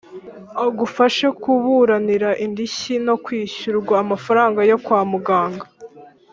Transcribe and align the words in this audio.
agufashe 0.65 1.25
kuburanira 1.41 2.29
indishyi 2.45 2.95
no 3.07 3.15
kwishyurwa 3.23 3.95
amafaranga 4.03 4.59
yo 4.71 4.77
kwa 4.85 4.99
muganga, 5.11 5.65